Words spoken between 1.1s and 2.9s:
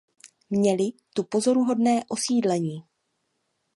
tu pozoruhodné osídlení.